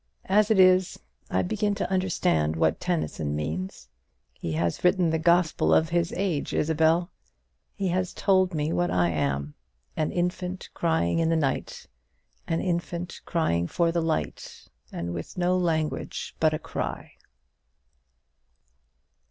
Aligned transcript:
As 0.25 0.49
it 0.49 0.59
is, 0.59 0.97
I 1.29 1.43
begin 1.43 1.75
to 1.75 1.87
understand 1.91 2.55
what 2.55 2.79
Tennyson 2.79 3.35
means. 3.35 3.87
He 4.33 4.53
has 4.53 4.83
written 4.83 5.11
the 5.11 5.19
gospel 5.19 5.75
of 5.75 5.89
his 5.89 6.11
age, 6.17 6.55
Isabel. 6.55 7.11
He 7.75 7.89
has 7.89 8.11
told 8.11 8.55
me 8.55 8.73
what 8.73 8.89
I 8.89 9.09
am: 9.09 9.53
'an 9.95 10.11
infant 10.11 10.69
crying 10.73 11.19
in 11.19 11.29
the 11.29 11.35
night; 11.35 11.85
an 12.47 12.61
infant 12.61 13.21
crying 13.25 13.67
for 13.67 13.91
the 13.91 14.01
light; 14.01 14.67
and 14.91 15.13
with 15.13 15.37
no 15.37 15.55
language 15.55 16.35
but 16.39 16.51
a 16.51 16.57
cry.'" 16.57 17.11